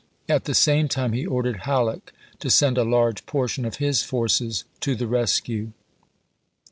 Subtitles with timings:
[0.27, 4.63] At the same time he ordered^ Halleck to send a large portion of his forces
[4.79, 5.73] to the rescue.